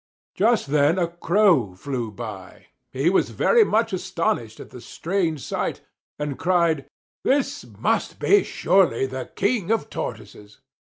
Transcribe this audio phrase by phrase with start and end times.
[0.33, 2.69] Just then a Crow flew by.
[2.91, 5.81] He was very much astonished at the strange sight
[6.17, 6.87] and cried:
[7.23, 10.57] "This must surely be the King of Tortoises!"